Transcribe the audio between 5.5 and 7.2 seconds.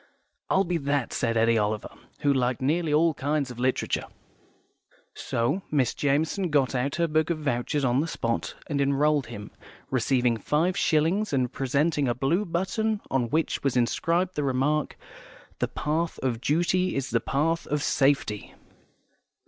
Miss Jamison got out her